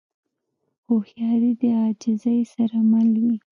هوښیاري 0.85 1.51
د 1.61 1.63
عاجزۍ 1.79 2.39
سره 2.53 2.77
مل 2.91 3.09
وي. 3.23 3.37